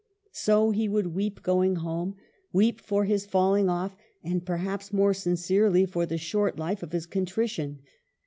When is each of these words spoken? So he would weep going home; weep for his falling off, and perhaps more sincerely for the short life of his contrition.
So 0.33 0.71
he 0.71 0.87
would 0.89 1.13
weep 1.13 1.43
going 1.43 1.75
home; 1.75 2.15
weep 2.51 2.81
for 2.81 3.05
his 3.05 3.27
falling 3.27 3.69
off, 3.69 3.95
and 4.23 4.43
perhaps 4.43 4.91
more 4.91 5.13
sincerely 5.13 5.85
for 5.85 6.07
the 6.07 6.17
short 6.17 6.57
life 6.57 6.81
of 6.81 6.91
his 6.91 7.05
contrition. 7.05 7.83